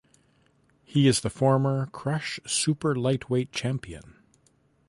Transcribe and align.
He 0.83 1.07
is 1.07 1.21
the 1.21 1.29
former 1.29 1.85
Krush 1.93 2.39
Super 2.49 2.95
Lightweight 2.95 3.51
champion. 3.51 4.15